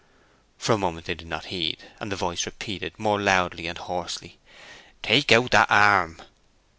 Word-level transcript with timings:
For 0.57 0.71
a 0.73 0.79
moment 0.79 1.05
they 1.05 1.13
did 1.13 1.27
not 1.27 1.45
heed, 1.53 1.77
and 1.99 2.11
the 2.11 2.15
voice 2.15 2.47
repeated, 2.47 2.97
more 2.97 3.21
loudly 3.21 3.67
and 3.67 3.77
hoarsely, 3.77 4.39
"Take 5.03 5.31
out 5.31 5.51
that 5.51 5.69
arm!" 5.69 6.19